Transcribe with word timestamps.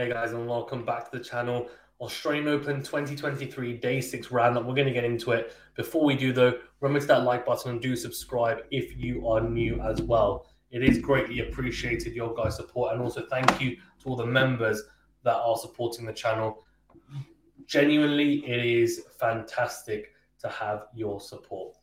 Hey 0.00 0.08
guys, 0.08 0.32
and 0.32 0.48
welcome 0.48 0.82
back 0.82 1.10
to 1.10 1.18
the 1.18 1.22
channel. 1.22 1.68
Australian 2.00 2.48
Open 2.48 2.76
2023 2.76 3.74
Day 3.74 4.00
6 4.00 4.30
roundup. 4.30 4.64
We're 4.64 4.74
going 4.74 4.86
to 4.86 4.94
get 4.94 5.04
into 5.04 5.32
it. 5.32 5.54
Before 5.76 6.06
we 6.06 6.16
do, 6.16 6.32
though, 6.32 6.54
remember 6.80 7.00
to 7.00 7.06
that 7.08 7.24
like 7.24 7.44
button 7.44 7.72
and 7.72 7.82
do 7.82 7.94
subscribe 7.94 8.60
if 8.70 8.96
you 8.96 9.28
are 9.28 9.42
new 9.42 9.78
as 9.82 10.00
well. 10.00 10.46
It 10.70 10.82
is 10.82 10.96
greatly 10.96 11.40
appreciated, 11.40 12.14
your 12.14 12.34
guys' 12.34 12.56
support, 12.56 12.94
and 12.94 13.02
also 13.02 13.26
thank 13.28 13.60
you 13.60 13.76
to 13.76 14.08
all 14.08 14.16
the 14.16 14.24
members 14.24 14.82
that 15.22 15.36
are 15.36 15.58
supporting 15.58 16.06
the 16.06 16.14
channel. 16.14 16.64
Genuinely, 17.66 18.36
it 18.48 18.64
is 18.64 19.02
fantastic 19.18 20.14
to 20.38 20.48
have 20.48 20.86
your 20.94 21.20
support. 21.20 21.76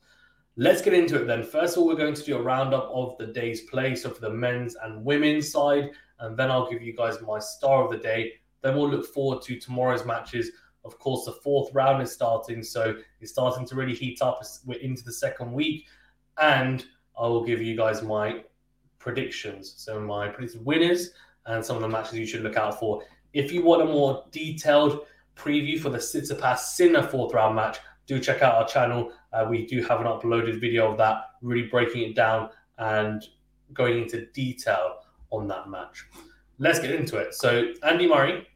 Let's 0.56 0.82
get 0.82 0.96
into 0.96 1.22
it 1.22 1.28
then. 1.28 1.44
First 1.44 1.78
of 1.78 1.84
all, 1.84 1.88
we're 1.88 1.94
going 1.94 2.16
to 2.16 2.24
do 2.24 2.36
a 2.36 2.42
roundup 2.42 2.90
of 2.92 3.16
the 3.20 3.28
day's 3.28 3.62
play. 3.70 3.94
So 3.94 4.10
for 4.10 4.22
the 4.22 4.32
men's 4.32 4.76
and 4.82 5.06
women's 5.06 5.52
side, 5.52 5.92
and 6.20 6.38
then 6.38 6.52
I'll 6.52 6.70
give 6.70 6.82
you 6.82 6.94
guys 6.96 7.22
my 7.22 7.40
star 7.40 7.86
of 7.86 7.92
the 7.92 7.98
day. 7.98 8.34
Then 8.62 8.76
we'll 8.76 8.90
look 8.90 9.14
forward 9.14 9.42
to 9.44 9.60
tomorrow's 9.60 10.06
matches. 10.06 10.52
Of 10.84 10.98
course, 11.00 11.26
the 11.26 11.34
fourth 11.34 11.74
round 11.74 12.02
is 12.02 12.12
starting, 12.12 12.64
so 12.64 12.96
it's 13.20 13.32
starting 13.32 13.66
to 13.68 13.76
really 13.76 13.94
heat 13.94 14.22
up. 14.22 14.42
We're 14.66 14.80
into 14.80 15.04
the 15.04 15.14
second 15.14 15.52
week, 15.52 15.86
and 16.40 16.86
I 17.20 17.28
will 17.28 17.46
give 17.46 17.62
you 17.62 17.76
guys 17.76 18.02
my 18.02 18.44
predictions. 19.00 19.74
So 19.78 20.00
my 20.00 20.28
predicted 20.30 20.66
winners 20.66 21.12
and 21.46 21.64
some 21.64 21.76
of 21.76 21.82
the 21.82 21.90
matches 21.90 22.14
you 22.20 22.26
should 22.26 22.42
look 22.42 22.58
out 22.58 22.80
for. 22.80 23.04
If 23.34 23.52
you 23.52 23.64
want 23.64 23.82
a 23.82 23.86
more 23.86 24.26
detailed 24.32 25.06
preview 25.36 25.80
for 25.80 25.90
the 25.90 25.98
Tsitsipas 25.98 26.60
Sinner 26.60 27.04
fourth 27.04 27.34
round 27.34 27.56
match, 27.56 27.80
do 28.06 28.20
check 28.20 28.42
out 28.42 28.56
our 28.56 28.68
channel. 28.68 29.12
Uh, 29.34 29.46
we 29.50 29.66
do 29.66 29.84
have 29.84 30.00
an 30.00 30.08
uploaded 30.08 30.60
video 30.60 30.92
of 30.92 30.98
that, 30.98 31.26
really 31.42 31.68
breaking 31.68 32.10
it 32.10 32.16
down 32.16 32.50
and 32.78 33.24
going 33.74 34.04
into 34.04 34.26
detail 34.28 34.97
on 35.32 35.48
that 35.48 35.70
match. 35.70 36.06
Let's 36.60 36.80
get 36.80 36.92
into 36.92 37.18
it. 37.18 37.34
So, 37.34 37.74
Andy 37.84 38.08
Murray 38.08 38.48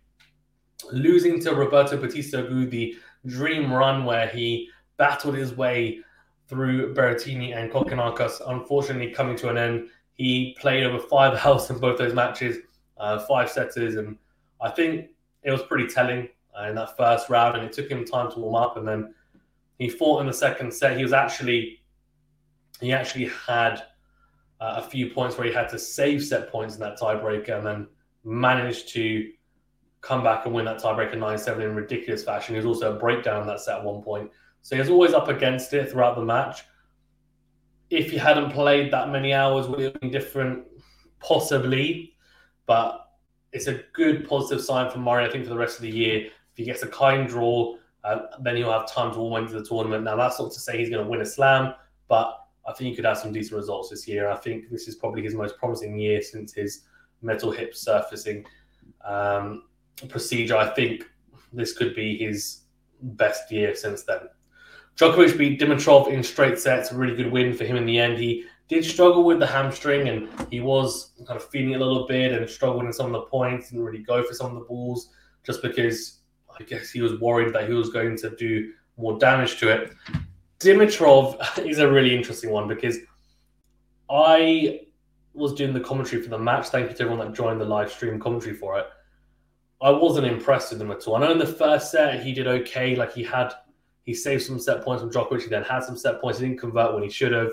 losing 0.91 1.39
to 1.41 1.53
Roberto 1.53 1.98
Bautista 1.98 2.38
Agut, 2.38 2.70
the 2.70 2.95
dream 3.26 3.71
run 3.71 4.05
where 4.05 4.27
he 4.27 4.70
battled 4.98 5.35
his 5.35 5.55
way 5.55 5.99
through 6.48 6.93
Berrettini 6.93 7.55
and 7.55 7.71
Kokkinakis, 7.71 8.41
unfortunately 8.48 9.12
coming 9.12 9.35
to 9.37 9.49
an 9.49 9.57
end. 9.57 9.87
He 10.13 10.55
played 10.60 10.84
over 10.84 10.99
five 10.99 11.40
hours 11.45 11.70
in 11.70 11.79
both 11.79 11.98
those 11.98 12.13
matches, 12.13 12.57
uh, 12.98 13.20
five 13.20 13.49
setters, 13.49 13.95
and 13.95 14.17
I 14.60 14.70
think 14.70 15.10
it 15.43 15.51
was 15.51 15.63
pretty 15.63 15.88
telling 15.88 16.27
uh, 16.60 16.67
in 16.67 16.76
that 16.76 16.98
first 16.98 17.29
round. 17.29 17.57
And 17.57 17.65
it 17.65 17.73
took 17.73 17.90
him 17.90 18.05
time 18.05 18.32
to 18.32 18.40
warm 18.40 18.55
up, 18.55 18.77
and 18.77 18.88
then 18.88 19.13
he 19.79 19.90
fought 19.90 20.21
in 20.21 20.27
the 20.27 20.34
second 20.34 20.73
set. 20.73 20.98
He 20.98 21.04
was 21.04 21.13
actually 21.13 21.82
he 22.82 22.91
actually 22.91 23.29
had 23.48 23.84
uh, 24.62 24.76
a 24.77 24.81
few 24.81 25.09
points 25.09 25.37
where 25.37 25.48
he 25.48 25.54
had 25.54 25.67
to 25.70 25.79
save 25.79 26.23
set 26.23 26.51
points 26.51 26.76
in 26.76 26.79
that 26.81 26.98
tiebreaker, 26.98 27.57
and 27.57 27.65
then 27.65 27.87
managed 28.23 28.90
to 28.90 29.31
come 30.01 30.23
back 30.23 30.45
and 30.45 30.54
win 30.54 30.65
that 30.65 30.79
tiebreaker 30.79 31.15
9-7 31.15 31.62
in 31.62 31.76
ridiculous 31.76 32.23
fashion. 32.23 32.55
He 32.55 32.57
was 32.57 32.65
also 32.65 32.95
a 32.95 32.99
breakdown 32.99 33.41
in 33.41 33.48
that 33.48 33.59
set 33.59 33.79
at 33.79 33.84
one 33.84 34.01
point. 34.01 34.32
So 34.62 34.76
he 34.76 34.79
was 34.79 34.89
always 34.89 35.13
up 35.13 35.27
against 35.27 35.73
it 35.73 35.91
throughout 35.91 36.15
the 36.15 36.23
match. 36.23 36.63
If 37.89 38.12
he 38.12 38.17
hadn't 38.17 38.51
played 38.51 38.91
that 38.93 39.09
many 39.09 39.34
hours, 39.34 39.67
would 39.67 39.79
it 39.79 39.93
have 39.93 40.01
been 40.01 40.12
different? 40.12 40.65
Possibly. 41.20 42.13
But 42.67 43.07
it's 43.51 43.67
a 43.67 43.84
good 43.93 44.27
positive 44.27 44.63
sign 44.63 44.89
for 44.91 44.99
Murray, 44.99 45.26
I 45.26 45.32
think, 45.32 45.43
for 45.43 45.49
the 45.49 45.57
rest 45.57 45.77
of 45.77 45.84
the 45.84 45.89
year. 45.89 46.26
If 46.26 46.57
he 46.57 46.63
gets 46.63 46.84
a 46.84 46.87
kind 46.87 47.27
draw, 47.27 47.76
uh, 48.04 48.20
then 48.41 48.55
he'll 48.55 48.71
have 48.71 48.91
time 48.91 49.12
to 49.13 49.20
warm 49.20 49.43
into 49.43 49.59
the 49.59 49.65
tournament. 49.65 50.04
Now, 50.04 50.15
that's 50.15 50.39
not 50.39 50.51
to 50.51 50.59
say 50.59 50.77
he's 50.77 50.89
going 50.89 51.04
to 51.04 51.09
win 51.09 51.21
a 51.21 51.26
slam, 51.26 51.73
but 52.07 52.40
I 52.67 52.73
think 52.73 52.91
he 52.91 52.95
could 52.95 53.05
have 53.05 53.17
some 53.17 53.34
decent 53.34 53.57
results 53.57 53.90
this 53.90 54.07
year. 54.07 54.29
I 54.29 54.35
think 54.35 54.70
this 54.70 54.87
is 54.87 54.95
probably 54.95 55.23
his 55.23 55.35
most 55.35 55.57
promising 55.57 55.98
year 55.98 56.21
since 56.21 56.54
his 56.54 56.81
metal 57.21 57.51
hip 57.51 57.76
surfacing 57.76 58.45
um, 59.05 59.63
procedure. 60.09 60.57
I 60.57 60.70
think 60.73 61.05
this 61.54 61.73
could 61.73 61.95
be 61.95 62.17
his 62.17 62.62
best 63.01 63.51
year 63.51 63.76
since 63.76 64.03
then. 64.03 64.22
Djokovic 64.97 65.38
beat 65.38 65.59
Dimitrov 65.59 66.09
in 66.09 66.23
straight 66.23 66.59
sets, 66.59 66.91
a 66.91 66.95
really 66.95 67.16
good 67.16 67.31
win 67.31 67.53
for 67.53 67.63
him 67.63 67.77
in 67.77 67.85
the 67.85 67.97
end. 67.97 68.17
He 68.17 68.45
did 68.67 68.85
struggle 68.85 69.23
with 69.23 69.39
the 69.39 69.47
hamstring 69.47 70.07
and 70.07 70.29
he 70.51 70.61
was 70.61 71.11
kind 71.25 71.39
of 71.39 71.49
feeling 71.49 71.75
a 71.75 71.79
little 71.79 72.05
bit 72.07 72.31
and 72.31 72.49
struggled 72.49 72.85
in 72.85 72.93
some 72.93 73.07
of 73.07 73.13
the 73.13 73.22
points, 73.28 73.69
didn't 73.69 73.83
really 73.83 74.03
go 74.03 74.23
for 74.23 74.33
some 74.33 74.51
of 74.51 74.55
the 74.55 74.66
balls 74.66 75.09
just 75.43 75.61
because 75.61 76.19
I 76.59 76.63
guess 76.63 76.91
he 76.91 77.01
was 77.01 77.19
worried 77.19 77.53
that 77.53 77.67
he 77.67 77.73
was 77.73 77.89
going 77.89 78.17
to 78.17 78.35
do 78.35 78.73
more 78.97 79.17
damage 79.17 79.59
to 79.59 79.69
it. 79.69 79.93
Dimitrov 80.61 81.66
is 81.66 81.79
a 81.79 81.91
really 81.91 82.16
interesting 82.16 82.51
one 82.51 82.67
because 82.67 82.97
I 84.09 84.81
was 85.33 85.53
doing 85.53 85.73
the 85.73 85.79
commentary 85.79 86.22
for 86.22 86.29
the 86.29 86.38
match. 86.38 86.67
Thank 86.67 86.89
you 86.89 86.95
to 86.95 87.03
everyone 87.03 87.25
that 87.25 87.35
joined 87.35 87.59
the 87.59 87.66
live 87.66 87.91
stream 87.91 88.19
commentary 88.19 88.55
for 88.55 88.77
it. 88.79 88.85
I 89.81 89.89
wasn't 89.89 90.27
impressed 90.27 90.72
with 90.72 90.81
him 90.81 90.91
at 90.91 91.07
all. 91.07 91.16
I 91.16 91.22
know 91.22 91.31
in 91.31 91.39
the 91.39 91.45
first 91.45 91.91
set 91.91 92.22
he 92.23 92.33
did 92.33 92.47
okay. 92.47 92.95
Like 92.95 93.13
he 93.13 93.23
had, 93.23 93.51
he 94.03 94.13
saved 94.13 94.44
some 94.44 94.59
set 94.59 94.83
points 94.83 95.01
from 95.01 95.11
Djokovic. 95.11 95.41
He 95.41 95.49
then 95.49 95.63
had 95.63 95.83
some 95.83 95.97
set 95.97 96.22
points. 96.22 96.39
He 96.39 96.47
didn't 96.47 96.59
convert 96.59 96.93
when 96.93 97.03
he 97.03 97.09
should 97.09 97.31
have. 97.31 97.51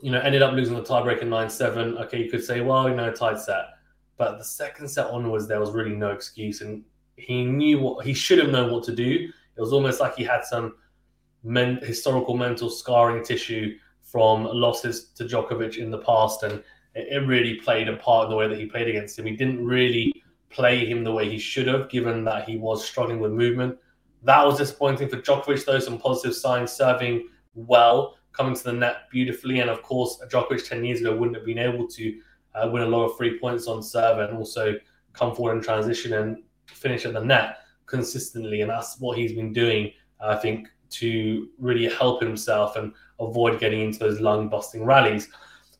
You 0.00 0.12
know, 0.12 0.20
ended 0.20 0.42
up 0.42 0.54
losing 0.54 0.74
the 0.74 0.82
tiebreaker 0.82 1.26
nine 1.26 1.50
seven. 1.50 1.98
Okay, 1.98 2.22
you 2.22 2.30
could 2.30 2.44
say, 2.44 2.60
well, 2.60 2.88
you 2.88 2.94
know, 2.94 3.10
tied 3.12 3.40
set. 3.40 3.66
But 4.16 4.38
the 4.38 4.44
second 4.44 4.88
set 4.88 5.06
onwards, 5.08 5.48
there 5.48 5.60
was 5.60 5.72
really 5.72 5.96
no 5.96 6.10
excuse, 6.10 6.60
and 6.60 6.84
he 7.16 7.44
knew 7.44 7.80
what 7.80 8.06
he 8.06 8.14
should 8.14 8.38
have 8.38 8.50
known 8.50 8.72
what 8.72 8.84
to 8.84 8.94
do. 8.94 9.28
It 9.56 9.60
was 9.60 9.72
almost 9.72 10.00
like 10.00 10.16
he 10.16 10.24
had 10.24 10.44
some 10.44 10.74
men, 11.44 11.78
historical 11.82 12.36
mental 12.36 12.70
scarring 12.70 13.24
tissue 13.24 13.76
from 14.02 14.44
losses 14.44 15.10
to 15.16 15.24
Djokovic 15.24 15.76
in 15.76 15.90
the 15.90 15.98
past, 15.98 16.42
and 16.42 16.54
it, 16.94 17.08
it, 17.10 17.26
really 17.26 17.54
played 17.56 17.88
a 17.88 17.96
part 17.96 18.24
in 18.24 18.30
the 18.30 18.36
way 18.36 18.48
that 18.48 18.58
he 18.58 18.66
played 18.66 18.88
against 18.88 19.18
him. 19.18 19.26
He 19.26 19.36
didn't 19.36 19.64
really 19.64 20.22
play 20.50 20.86
him 20.86 21.04
the 21.04 21.12
way 21.12 21.28
he 21.28 21.38
should 21.38 21.66
have, 21.66 21.90
given 21.90 22.24
that 22.24 22.48
he 22.48 22.56
was 22.56 22.84
struggling 22.84 23.20
with 23.20 23.32
movement. 23.32 23.76
That 24.22 24.44
was 24.44 24.58
disappointing 24.58 25.08
for 25.08 25.16
Djokovic, 25.16 25.64
though. 25.64 25.78
Some 25.78 25.98
positive 25.98 26.34
signs, 26.34 26.72
serving 26.72 27.28
well, 27.54 28.16
coming 28.32 28.54
to 28.54 28.64
the 28.64 28.72
net 28.72 29.10
beautifully, 29.10 29.60
and 29.60 29.68
of 29.68 29.82
course, 29.82 30.18
Djokovic 30.28 30.68
ten 30.68 30.84
years 30.84 31.00
ago 31.00 31.14
wouldn't 31.14 31.36
have 31.36 31.46
been 31.46 31.58
able 31.58 31.86
to 31.88 32.20
uh, 32.54 32.68
win 32.72 32.82
a 32.82 32.86
lot 32.86 33.04
of 33.04 33.16
free 33.16 33.38
points 33.38 33.66
on 33.66 33.82
serve 33.82 34.18
and 34.18 34.36
also 34.36 34.74
come 35.12 35.34
forward 35.34 35.56
in 35.56 35.62
transition 35.62 36.14
and 36.14 36.38
finish 36.66 37.04
at 37.04 37.14
the 37.14 37.24
net 37.24 37.58
consistently, 37.86 38.60
and 38.60 38.70
that's 38.70 38.98
what 39.00 39.18
he's 39.18 39.32
been 39.32 39.52
doing. 39.52 39.92
I 40.20 40.36
think 40.36 40.68
to 40.98 41.48
really 41.58 41.88
help 41.88 42.22
himself 42.22 42.76
and 42.76 42.92
avoid 43.20 43.60
getting 43.60 43.80
into 43.80 43.98
those 43.98 44.20
lung 44.20 44.48
busting 44.48 44.84
rallies. 44.84 45.28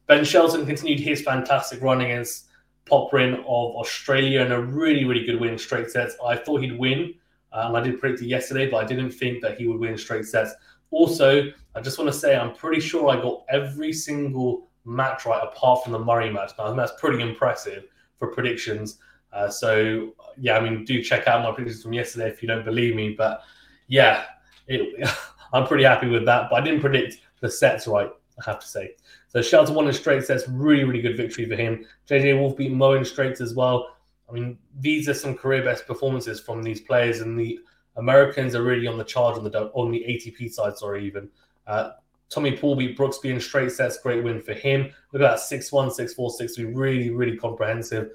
Ben 0.06 0.25
Shelton 0.25 0.66
continued 0.66 1.00
his 1.00 1.22
fantastic 1.22 1.80
run 1.82 2.00
against 2.00 2.47
Popyrin 2.86 3.38
of 3.41 3.76
Australia 3.76 4.42
and 4.42 4.53
a 4.53 4.60
really, 4.60 5.04
really 5.04 5.24
good 5.24 5.41
win 5.41 5.53
in 5.53 5.58
straight 5.58 5.91
sets. 5.91 6.16
I 6.24 6.36
thought 6.36 6.60
he'd 6.60 6.78
win, 6.78 7.14
uh, 7.53 7.64
and 7.66 7.76
I 7.76 7.80
did 7.80 7.98
predict 7.98 8.22
it 8.22 8.26
yesterday, 8.26 8.70
but 8.70 8.84
I 8.84 8.86
didn't 8.86 9.10
think 9.10 9.41
that 9.42 9.58
he 9.58 9.66
would 9.66 9.78
win 9.78 9.97
straight 9.97 10.26
sets. 10.26 10.53
Also, 10.91 11.50
I 11.74 11.80
just 11.80 11.98
want 11.98 12.12
to 12.12 12.19
say 12.19 12.36
I'm 12.36 12.54
pretty 12.54 12.80
sure 12.80 13.08
I 13.08 13.20
got 13.20 13.44
every 13.48 13.92
single 13.92 14.69
match 14.84 15.24
right 15.24 15.42
apart 15.42 15.82
from 15.82 15.92
the 15.92 15.98
Murray 15.98 16.30
match. 16.30 16.53
Now, 16.58 16.64
I 16.64 16.66
think 16.69 16.78
that's 16.78 17.00
pretty 17.00 17.22
impressive 17.22 17.84
for 18.19 18.28
predictions. 18.28 18.98
Uh, 19.32 19.48
so 19.48 20.14
yeah, 20.38 20.56
I 20.56 20.60
mean, 20.60 20.84
do 20.84 21.03
check 21.03 21.26
out 21.26 21.42
my 21.42 21.53
predictions 21.53 21.82
from 21.82 21.94
yesterday 21.94 22.28
if 22.28 22.42
you 22.42 22.48
don't 22.48 22.64
believe 22.64 22.94
me. 22.94 23.14
But 23.16 23.42
yeah, 23.88 24.24
it, 24.69 25.08
I'm 25.52 25.66
pretty 25.66 25.84
happy 25.84 26.08
with 26.08 26.25
that. 26.26 26.48
But 26.50 26.62
I 26.62 26.64
didn't 26.64 26.80
predict 26.80 27.19
the 27.41 27.50
sets 27.50 27.86
right, 27.86 28.10
I 28.38 28.50
have 28.50 28.60
to 28.60 28.66
say. 28.66 28.94
So 29.28 29.42
Shelton 29.42 29.75
won 29.75 29.86
in 29.86 29.92
straight 29.92 30.25
sets, 30.25 30.48
really, 30.48 30.84
really 30.84 31.02
good 31.02 31.16
victory 31.16 31.48
for 31.48 31.56
him. 31.56 31.84
JJ 32.08 32.38
Wolf 32.38 32.56
beat 32.56 32.72
Mmoh 32.72 32.98
in 32.98 33.04
straights 33.04 33.41
as 33.41 33.54
well. 33.54 33.97
I 34.28 34.32
mean, 34.32 34.58
these 34.80 35.08
are 35.08 35.14
some 35.14 35.34
career 35.34 35.62
best 35.62 35.86
performances 35.86 36.41
from 36.41 36.62
these 36.62 36.80
players, 36.80 37.20
and 37.20 37.38
the 37.38 37.60
Americans 37.97 38.54
are 38.54 38.62
really 38.62 38.86
on 38.86 38.98
the 38.98 39.04
charge 39.04 39.36
on 39.36 39.44
the 39.44 39.70
on 39.74 39.91
the 39.91 40.04
ATP 40.08 40.53
side. 40.53 40.76
Sorry, 40.76 41.06
even 41.06 41.28
uh, 41.66 41.91
Tommy 42.30 42.56
Paul 42.56 42.76
beat 42.76 42.98
Brooksby 42.98 43.30
in 43.30 43.41
straight 43.41 43.70
sets, 43.70 43.98
great 43.98 44.24
win 44.24 44.41
for 44.41 44.54
him. 44.54 44.91
Look 45.12 45.22
at 45.22 45.30
that 45.30 45.41
6 45.41 45.72
1, 45.72 45.91
6 45.91 46.14
4, 46.14 46.30
6 46.30 46.54
3, 46.56 46.64
really, 46.66 47.10
really 47.10 47.36
comprehensive. 47.36 48.10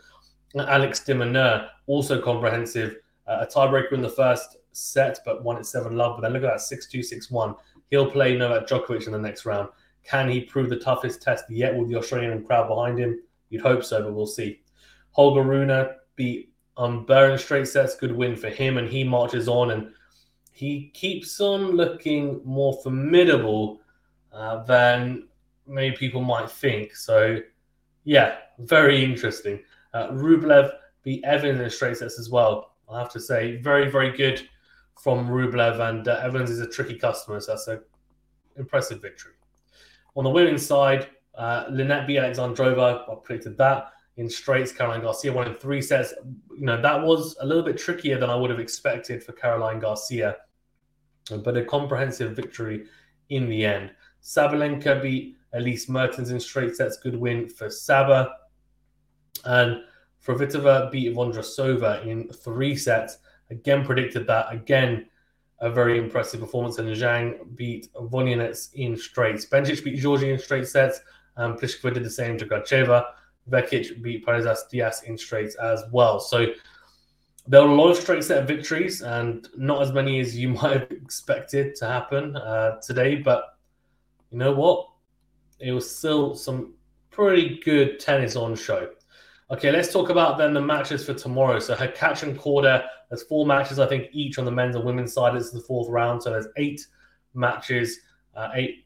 Alex 0.57 1.01
de 1.01 1.13
Minaur, 1.13 1.69
also 1.87 2.21
comprehensive. 2.21 2.97
Uh, 3.27 3.45
a 3.45 3.47
tiebreaker 3.47 3.93
in 3.93 4.01
the 4.01 4.09
first 4.09 4.57
set, 4.79 5.19
but 5.25 5.43
won 5.43 5.57
at 5.57 5.65
7 5.65 5.95
love. 5.95 6.17
But 6.17 6.21
then 6.21 6.33
look 6.33 6.43
at 6.43 6.53
that 6.53 6.61
6 6.61 6.87
2, 6.87 7.03
6 7.03 7.31
1. 7.31 7.55
He'll 7.89 8.09
play 8.09 8.37
Novak 8.37 8.67
Djokovic 8.67 9.05
in 9.05 9.13
the 9.13 9.19
next 9.19 9.45
round. 9.45 9.69
Can 10.03 10.29
he 10.29 10.41
prove 10.41 10.69
the 10.69 10.77
toughest 10.77 11.21
test 11.21 11.45
yet 11.49 11.75
with 11.75 11.89
the 11.89 11.95
Australian 11.95 12.43
crowd 12.43 12.67
behind 12.67 12.97
him? 12.99 13.19
You'd 13.49 13.61
hope 13.61 13.83
so, 13.83 14.01
but 14.03 14.13
we'll 14.13 14.27
see. 14.27 14.61
Holger 15.11 15.43
Rune 15.43 15.89
beat 16.15 16.53
um, 16.77 17.05
Burn 17.05 17.37
straight 17.37 17.67
sets. 17.67 17.95
Good 17.95 18.15
win 18.15 18.35
for 18.35 18.49
him, 18.49 18.77
and 18.77 18.87
he 18.87 19.03
marches 19.03 19.47
on 19.47 19.71
and 19.71 19.91
he 20.59 20.91
keeps 20.93 21.39
on 21.39 21.71
looking 21.71 22.41
more 22.43 22.73
formidable 22.83 23.79
uh, 24.33 24.61
than 24.63 25.29
many 25.65 25.91
people 25.91 26.21
might 26.21 26.51
think. 26.51 26.95
So, 26.97 27.39
yeah, 28.03 28.35
very 28.57 29.01
interesting. 29.01 29.61
Uh, 29.93 30.09
Rublev 30.09 30.71
beat 31.01 31.23
Evans 31.23 31.61
in 31.61 31.69
straight 31.69 31.95
sets 31.95 32.19
as 32.19 32.29
well. 32.29 32.75
I 32.91 32.99
have 32.99 33.11
to 33.13 33.21
say, 33.21 33.55
very, 33.61 33.89
very 33.89 34.11
good 34.17 34.49
from 35.01 35.27
Rublev, 35.27 35.79
and 35.89 36.07
uh, 36.07 36.19
Evans 36.21 36.49
is 36.49 36.59
a 36.59 36.67
tricky 36.67 36.97
customer, 36.97 37.39
so 37.39 37.53
that's 37.53 37.67
an 37.67 37.81
impressive 38.57 39.01
victory. 39.01 39.33
On 40.15 40.23
the 40.23 40.29
women's 40.29 40.65
side, 40.65 41.07
uh, 41.35 41.65
Linette 41.69 42.07
beat 42.07 42.17
Alexandrova. 42.17 43.09
I 43.09 43.15
predicted 43.23 43.57
that 43.57 43.93
in 44.17 44.29
straights. 44.29 44.73
Caroline 44.73 45.01
Garcia 45.01 45.31
won 45.31 45.47
in 45.47 45.55
three 45.55 45.81
sets. 45.81 46.13
You 46.51 46.65
know, 46.65 46.81
that 46.81 47.01
was 47.01 47.37
a 47.39 47.45
little 47.45 47.63
bit 47.63 47.77
trickier 47.77 48.19
than 48.19 48.29
I 48.29 48.35
would 48.35 48.49
have 48.49 48.59
expected 48.59 49.23
for 49.23 49.31
Caroline 49.31 49.79
Garcia, 49.79 50.35
but 51.43 51.55
a 51.55 51.63
comprehensive 51.63 52.35
victory 52.35 52.85
in 53.29 53.47
the 53.47 53.65
end. 53.65 53.91
Sabalenka 54.21 55.01
beat 55.01 55.37
Elise 55.53 55.87
Mertens 55.87 56.31
in 56.31 56.39
straight 56.39 56.75
sets. 56.75 56.97
Good 56.97 57.15
win 57.15 57.47
for 57.47 57.69
Saba. 57.69 58.29
And 59.45 59.83
Fruhvirtova 60.25 60.91
beat 60.91 61.15
Vondrasova 61.15 62.05
in 62.05 62.27
three 62.29 62.75
sets. 62.75 63.19
Again, 63.51 63.85
predicted 63.85 64.27
that. 64.27 64.47
Again, 64.51 65.07
a 65.59 65.69
very 65.69 65.97
impressive 65.97 66.39
performance. 66.39 66.77
And 66.77 66.89
Zhang 66.89 67.55
beat 67.55 67.91
Volynets 67.93 68.73
in 68.73 68.97
straights. 68.97 69.45
Bencic 69.45 69.83
beat 69.83 69.99
Giorgi 69.99 70.31
in 70.31 70.39
straight 70.39 70.67
sets. 70.67 71.01
And 71.37 71.55
Pliskova 71.55 71.93
did 71.93 72.03
the 72.03 72.09
same 72.09 72.37
to 72.37 72.45
Gracheva. 72.45 73.05
Vekic 73.49 74.01
beat 74.01 74.25
Parrizas 74.25 74.69
Diaz 74.69 75.03
in 75.05 75.17
straights 75.17 75.55
as 75.55 75.83
well. 75.91 76.19
So 76.19 76.47
there 77.47 77.61
were 77.63 77.69
a 77.69 77.75
lot 77.75 77.89
of 77.89 77.97
straight 77.97 78.23
set 78.23 78.47
victories 78.47 79.01
and 79.01 79.47
not 79.57 79.81
as 79.81 79.91
many 79.91 80.19
as 80.19 80.37
you 80.37 80.49
might 80.61 80.71
have 80.71 80.91
expected 80.91 81.75
to 81.75 81.87
happen 81.87 82.35
uh, 82.35 82.79
today. 82.81 83.15
But 83.15 83.57
you 84.31 84.37
know 84.37 84.53
what? 84.53 84.87
It 85.59 85.71
was 85.71 85.89
still 85.89 86.35
some 86.35 86.73
pretty 87.09 87.59
good 87.65 87.99
tennis 87.99 88.35
on 88.35 88.55
show. 88.55 88.89
Okay, 89.51 89.71
let's 89.71 89.91
talk 89.91 90.09
about 90.09 90.37
then 90.37 90.53
the 90.53 90.61
matches 90.61 91.05
for 91.05 91.15
tomorrow. 91.15 91.59
So 91.59 91.75
Hurkacz 91.75 92.23
and 92.23 92.37
Korda, 92.37 92.85
there's 93.09 93.23
four 93.23 93.45
matches, 93.45 93.79
I 93.79 93.87
think, 93.87 94.09
each 94.11 94.37
on 94.37 94.45
the 94.45 94.51
men's 94.51 94.75
and 94.75 94.85
women's 94.85 95.13
side. 95.13 95.35
It's 95.35 95.51
the 95.51 95.59
fourth 95.59 95.89
round. 95.89 96.23
So 96.23 96.29
there's 96.29 96.47
eight 96.57 96.85
matches, 97.33 97.99
uh, 98.35 98.49
eight 98.53 98.85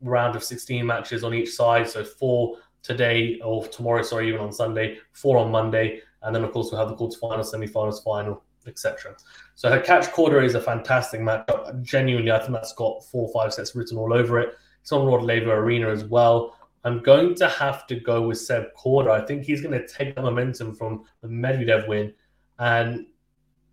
round 0.00 0.36
of 0.36 0.44
16 0.44 0.86
matches 0.86 1.24
on 1.24 1.34
each 1.34 1.50
side. 1.50 1.88
So 1.88 2.04
four 2.04 2.58
today 2.82 3.40
or 3.44 3.66
tomorrow, 3.66 4.02
sorry, 4.02 4.28
even 4.28 4.40
on 4.40 4.52
Sunday, 4.52 4.98
four 5.12 5.38
on 5.38 5.50
Monday, 5.50 6.00
and 6.22 6.34
then 6.34 6.44
of 6.44 6.52
course 6.52 6.70
we'll 6.70 6.80
have 6.80 6.88
the 6.88 6.96
quarterfinals, 6.96 7.46
semi-finals, 7.46 8.02
final, 8.02 8.44
etc. 8.66 9.16
So 9.56 9.70
Hurkacz 9.70 10.10
Korda 10.10 10.44
is 10.44 10.54
a 10.54 10.60
fantastic 10.60 11.20
matchup. 11.20 11.82
Genuinely, 11.82 12.30
I 12.30 12.38
think 12.38 12.52
that's 12.52 12.72
got 12.74 13.04
four 13.04 13.28
or 13.28 13.32
five 13.32 13.52
sets 13.52 13.74
written 13.74 13.98
all 13.98 14.12
over 14.12 14.38
it. 14.38 14.54
It's 14.80 14.92
on 14.92 15.06
Rod 15.06 15.24
Laver 15.24 15.52
Arena 15.52 15.88
as 15.88 16.04
well. 16.04 16.56
I'm 16.84 17.02
going 17.02 17.34
to 17.36 17.48
have 17.48 17.88
to 17.88 17.96
go 17.96 18.22
with 18.22 18.38
Seb 18.38 18.66
Korda. 18.78 19.10
I 19.10 19.26
think 19.26 19.44
he's 19.44 19.60
going 19.60 19.76
to 19.76 19.88
take 19.88 20.14
the 20.14 20.22
momentum 20.22 20.72
from 20.72 21.04
the 21.20 21.28
Medvedev 21.28 21.88
win, 21.88 22.12
and 22.60 23.06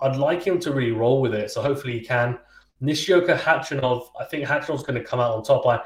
I'd 0.01 0.17
like 0.17 0.43
him 0.43 0.59
to 0.59 0.71
really 0.71 0.91
roll 0.91 1.21
with 1.21 1.33
it. 1.33 1.51
So 1.51 1.61
hopefully 1.61 1.99
he 1.99 2.05
can. 2.05 2.37
Nishioka 2.81 3.37
Khachanov, 3.37 4.07
I 4.19 4.25
think 4.25 4.47
Khachanov's 4.47 4.83
going 4.83 4.99
to 4.99 5.03
come 5.03 5.19
out 5.19 5.35
on 5.35 5.43
top. 5.43 5.65
I, 5.65 5.81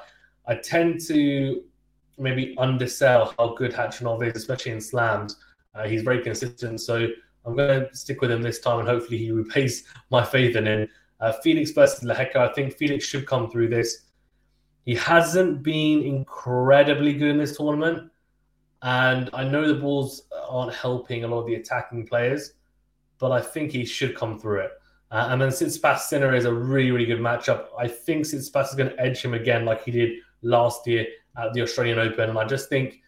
I 0.51 0.55
tend 0.55 0.99
to 1.07 1.63
maybe 2.17 2.55
undersell 2.57 3.33
how 3.37 3.53
good 3.53 3.71
Khachanov 3.71 4.25
is, 4.25 4.35
especially 4.35 4.71
in 4.71 4.81
slams. 4.81 5.37
Uh, 5.75 5.87
he's 5.87 6.01
very 6.01 6.23
consistent, 6.23 6.81
so 6.81 7.07
I'm 7.45 7.55
going 7.55 7.87
to 7.87 7.95
stick 7.95 8.21
with 8.21 8.31
him 8.31 8.41
this 8.41 8.59
time, 8.59 8.79
and 8.79 8.87
hopefully 8.87 9.19
he 9.19 9.31
repays 9.31 9.83
my 10.09 10.23
faith 10.23 10.55
in 10.55 10.65
him. 10.65 10.87
Uh, 11.19 11.33
Felix 11.43 11.71
versus 11.71 12.03
Lehecka, 12.03 12.37
I 12.37 12.51
think 12.53 12.73
Felix 12.73 13.05
should 13.05 13.27
come 13.27 13.49
through 13.49 13.69
this. 13.69 14.05
He 14.85 14.95
hasn't 14.95 15.63
been 15.63 16.01
incredibly 16.03 17.13
good 17.13 17.29
in 17.31 17.37
this 17.37 17.57
tournament, 17.57 18.09
and 18.81 19.29
I 19.33 19.43
know 19.43 19.67
the 19.67 19.79
balls 19.79 20.23
aren't 20.49 20.73
helping 20.73 21.23
a 21.23 21.27
lot 21.27 21.41
of 21.41 21.47
the 21.47 21.55
attacking 21.55 22.07
players, 22.07 22.53
but 23.19 23.31
I 23.31 23.41
think 23.41 23.71
he 23.71 23.85
should 23.85 24.15
come 24.15 24.39
through 24.39 24.61
it. 24.61 24.71
Uh, 25.09 25.27
and 25.29 25.41
then 25.41 25.49
Tsitsipas 25.49 25.99
Sinner 25.99 26.35
is 26.35 26.45
a 26.45 26.53
really, 26.53 26.91
really 26.91 27.05
good 27.05 27.19
matchup. 27.19 27.67
I 27.77 27.87
think 27.87 28.25
Tsitsipas 28.25 28.69
is 28.69 28.75
going 28.75 28.89
to 28.89 28.99
edge 28.99 29.21
him 29.21 29.33
again, 29.33 29.63
like 29.63 29.83
he 29.83 29.91
did 29.91 30.17
last 30.41 30.85
year 30.85 31.05
at 31.37 31.53
the 31.53 31.61
Australian 31.61 31.99
Open. 31.99 32.29
And 32.29 32.37
I 32.37 32.45
just 32.45 32.67
think 32.67 33.01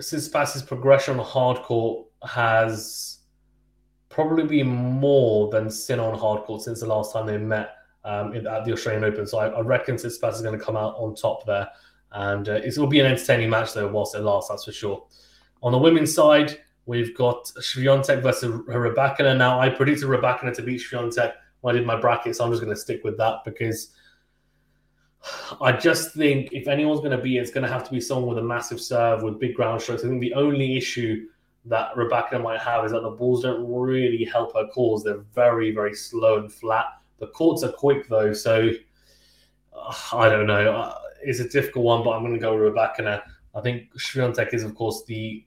Tsitsipas's 0.00 0.62
progression 0.62 1.18
on 1.18 1.24
hard 1.24 1.58
court 1.58 2.06
has 2.28 3.20
probably 4.08 4.44
been 4.44 4.66
more 4.66 5.48
than 5.50 5.70
Sin 5.70 6.00
on 6.00 6.18
hard 6.18 6.42
court 6.42 6.62
since 6.62 6.80
the 6.80 6.86
last 6.86 7.12
time 7.12 7.26
they 7.26 7.38
met 7.38 7.76
um, 8.04 8.34
at 8.34 8.64
the 8.64 8.72
Australian 8.72 9.04
Open. 9.04 9.26
So 9.26 9.38
I, 9.38 9.46
I 9.46 9.60
reckon 9.60 9.94
Tsitsipas 9.94 10.34
is 10.34 10.42
going 10.42 10.58
to 10.58 10.64
come 10.64 10.76
out 10.76 10.96
on 10.96 11.14
top 11.14 11.46
there. 11.46 11.68
And 12.10 12.48
uh, 12.48 12.54
it 12.54 12.76
will 12.76 12.88
be 12.88 13.00
an 13.00 13.06
entertaining 13.06 13.48
match, 13.48 13.72
though, 13.72 13.88
whilst 13.88 14.14
it 14.14 14.20
lasts, 14.20 14.50
that's 14.50 14.64
for 14.64 14.72
sure. 14.72 15.06
On 15.62 15.72
the 15.72 15.78
women's 15.78 16.12
side, 16.12 16.58
we've 16.86 17.16
got 17.16 17.44
Swiatek 17.44 18.22
versus 18.22 18.52
Rybakina. 18.52 19.36
Now, 19.36 19.60
I 19.60 19.68
predicted 19.68 20.08
Rybakina 20.08 20.54
to 20.54 20.62
beat 20.62 20.80
Swiatek 20.80 21.34
when 21.60 21.74
I 21.74 21.78
did 21.78 21.86
my 21.86 22.00
bracket, 22.00 22.36
so 22.36 22.44
I'm 22.44 22.50
just 22.50 22.62
going 22.62 22.74
to 22.74 22.80
stick 22.80 23.04
with 23.04 23.16
that 23.18 23.44
because 23.44 23.90
I 25.60 25.72
just 25.72 26.14
think 26.14 26.52
if 26.52 26.66
anyone's 26.66 27.00
going 27.00 27.16
to 27.16 27.22
be, 27.22 27.38
it's 27.38 27.52
going 27.52 27.64
to 27.64 27.72
have 27.72 27.84
to 27.84 27.90
be 27.90 28.00
someone 28.00 28.34
with 28.34 28.38
a 28.38 28.46
massive 28.46 28.80
serve 28.80 29.22
with 29.22 29.38
big 29.38 29.54
ground 29.54 29.80
strokes. 29.80 30.04
I 30.04 30.08
think 30.08 30.20
the 30.20 30.34
only 30.34 30.76
issue 30.76 31.28
that 31.66 31.94
Rybakina 31.94 32.42
might 32.42 32.60
have 32.60 32.84
is 32.84 32.92
that 32.92 33.02
the 33.02 33.10
balls 33.10 33.42
don't 33.42 33.64
really 33.72 34.24
help 34.24 34.54
her 34.54 34.66
cause. 34.68 35.04
They're 35.04 35.24
very, 35.34 35.70
very 35.70 35.94
slow 35.94 36.38
and 36.38 36.52
flat. 36.52 36.86
The 37.20 37.28
courts 37.28 37.62
are 37.62 37.70
quick 37.70 38.08
though, 38.08 38.32
so 38.32 38.70
uh, 39.76 39.94
I 40.12 40.28
don't 40.28 40.48
know. 40.48 40.72
Uh, 40.72 40.98
it's 41.22 41.38
a 41.38 41.48
difficult 41.48 41.84
one, 41.84 42.02
but 42.02 42.10
I'm 42.10 42.22
going 42.22 42.34
to 42.34 42.40
go 42.40 42.56
with 42.56 42.74
Rybakina. 42.74 43.22
I 43.54 43.60
think 43.60 43.92
Swiatek 43.94 44.52
is, 44.54 44.64
of 44.64 44.74
course, 44.74 45.04
the 45.04 45.44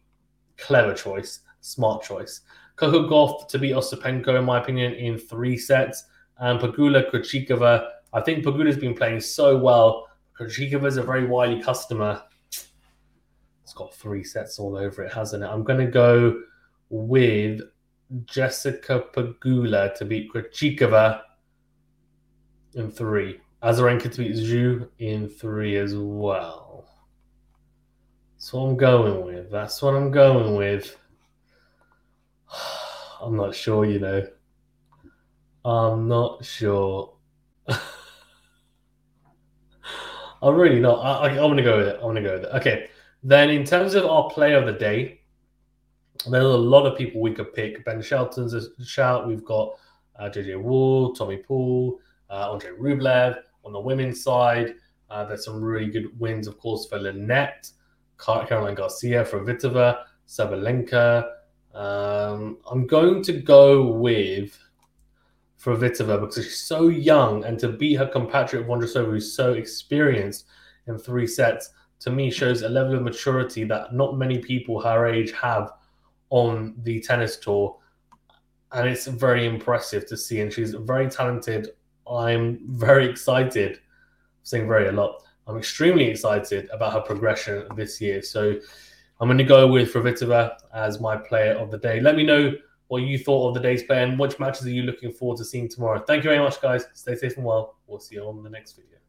clever 0.58 0.94
choice, 0.94 1.42
smart 1.62 2.04
choice. 2.04 2.42
Coco 2.76 3.08
Gauff 3.08 3.48
to 3.48 3.58
beat 3.58 3.74
Ostapenko, 3.74 4.38
in 4.38 4.46
my 4.46 4.62
opinion, 4.62 4.94
in 4.94 5.18
three 5.18 5.58
sets. 5.58 6.06
And 6.38 6.60
Pegula 6.60 7.10
Krejcikova 7.10 7.88
I 8.16 8.22
think 8.22 8.46
Pegula's 8.46 8.78
been 8.78 8.94
playing 8.94 9.20
so 9.20 9.58
well. 9.58 10.08
is 10.40 10.98
a 10.98 11.04
very 11.04 11.26
wily 11.26 11.62
customer. 11.62 12.24
It's 12.50 13.74
got 13.76 13.94
three 13.94 14.24
sets 14.24 14.58
all 14.58 14.78
over 14.78 15.04
it, 15.04 15.12
hasn't 15.12 15.44
it? 15.44 15.48
I'm 15.48 15.66
going 15.66 15.86
to 15.86 15.92
go 15.92 16.42
with 16.90 17.60
Jessica 18.24 19.04
Pegula 19.14 19.94
to 19.96 20.06
beat 20.06 20.32
Krejcikova 20.32 21.24
in 22.76 22.90
three. 22.90 23.42
Azarenka 23.62 24.10
to 24.14 24.18
beat 24.20 24.36
Zhu 24.36 24.88
in 25.00 25.28
three 25.28 25.76
as 25.76 25.94
well. 25.94 26.65
That's 28.36 28.54
what 28.54 28.62
I'm 28.62 28.78
going 28.78 29.26
with. 29.26 29.50
That's 29.50 29.82
what 29.82 29.96
I'm 29.96 30.12
going 30.12 30.56
with. 30.56 30.96
I'm 33.22 33.36
not 33.36 33.56
sure, 33.56 33.86
you 33.86 34.00
know. 34.00 34.28
I'm 35.64 36.08
not 36.08 36.46
sure. 36.46 37.14
I'm 37.68 37.80
really 40.56 40.80
not. 40.80 41.00
I, 41.00 41.30
am 41.30 41.38
going 41.38 41.58
to 41.58 41.64
go 41.64 41.78
with 41.78 41.88
it. 41.88 41.96
I'm 41.96 42.02
going 42.02 42.16
to 42.16 42.22
go 42.22 42.36
with 42.36 42.44
it. 42.44 42.56
Okay. 42.56 42.90
Then, 43.24 43.50
in 43.50 43.64
terms 43.64 43.96
of 43.96 44.06
our 44.06 44.30
player 44.30 44.58
of 44.58 44.68
the 44.68 44.74
day, 44.74 45.22
there's 46.30 46.44
a 46.44 46.48
lot 46.48 46.86
of 46.86 46.98
people 46.98 47.22
we 47.22 47.34
could 47.34 47.54
pick. 47.54 47.84
Ben 47.84 48.02
Shelton's 48.02 48.54
a 48.54 48.86
shout. 48.86 49.28
We've 49.28 49.44
got 49.44 49.74
uh, 50.20 50.30
JJ 50.30 50.62
Wolf, 50.62 51.18
Tommy 51.18 51.38
Paul, 51.38 52.00
uh, 52.30 52.52
Andre 52.52 52.72
Rublev. 52.72 53.40
On 53.64 53.74
the 53.74 53.80
women's 53.80 54.22
side, 54.22 54.76
uh, 55.10 55.26
there's 55.26 55.46
some 55.46 55.64
really 55.64 55.90
good 55.90 56.20
wins, 56.20 56.48
of 56.48 56.60
course, 56.60 56.86
for 56.86 57.00
Linette, 57.00 57.72
Caroline 58.18 58.76
Garcia, 58.76 59.24
Fruhvirtova, 59.24 60.04
Sabalenka. 60.28 61.30
Um, 61.74 62.58
I'm 62.70 62.88
going 62.88 63.22
to 63.24 63.34
go 63.34 63.88
with 63.88 64.58
Fruhvirtova 65.62 66.22
because 66.22 66.46
she's 66.46 66.62
so 66.62 66.88
young 66.88 67.44
and 67.44 67.60
to 67.60 67.70
beat 67.70 67.96
her 67.96 68.08
compatriot 68.08 68.68
Vondrasova, 68.68 69.10
who's 69.10 69.34
so 69.36 69.54
experienced 69.54 70.46
in 70.88 70.98
three 70.98 71.28
sets, 71.28 71.72
to 72.00 72.12
me 72.12 72.30
shows 72.30 72.62
a 72.62 72.70
level 72.70 72.96
of 72.96 73.02
maturity 73.02 73.64
that 73.64 73.94
not 73.94 74.18
many 74.18 74.38
people 74.40 74.80
her 74.80 75.08
age 75.08 75.32
have 75.32 75.72
on 76.30 76.76
the 76.84 77.00
tennis 77.00 77.38
tour. 77.38 77.78
And 78.72 78.88
it's 78.88 79.08
very 79.08 79.46
impressive 79.46 80.06
to 80.08 80.18
see. 80.18 80.42
And 80.42 80.52
she's 80.52 80.74
very 80.74 81.10
talented. 81.10 81.72
I'm 82.08 82.60
very 82.78 83.10
excited. 83.10 83.78
I'm 83.78 83.80
saying 84.44 84.68
very 84.68 84.90
a 84.90 84.92
lot. 84.92 85.25
I'm 85.48 85.58
extremely 85.58 86.06
excited 86.06 86.70
about 86.72 86.94
her 86.94 87.02
progression 87.02 87.68
this 87.76 88.02
year. 88.02 88.22
So 88.22 88.60
I'm 89.20 89.28
going 89.28 89.38
to 89.38 89.44
go 89.44 89.68
with 89.68 89.94
Fruhvirtova 89.94 90.58
as 90.74 91.00
my 91.00 91.16
player 91.16 91.54
of 91.54 91.72
the 91.72 91.78
day. 91.78 92.00
Let 92.00 92.16
me 92.16 92.24
know 92.24 92.54
what 92.88 93.04
you 93.04 93.18
thought 93.18 93.50
of 93.50 93.54
the 93.56 93.60
day's 93.60 93.84
play 93.84 94.04
and 94.04 94.20
which 94.20 94.40
matches 94.40 94.66
are 94.66 94.72
you 94.72 94.84
looking 94.84 95.12
forward 95.12 95.38
to 95.38 95.46
seeing 95.46 95.70
tomorrow. 95.70 96.04
Thank 96.06 96.24
you 96.24 96.30
very 96.30 96.44
much, 96.44 96.62
guys. 96.62 96.86
Stay 96.94 97.16
safe 97.16 97.38
and 97.38 97.46
well. 97.46 97.76
We'll 97.88 98.00
see 98.00 98.16
you 98.16 98.24
on 98.24 98.44
the 98.44 98.50
next 98.50 98.74
video. 98.74 99.05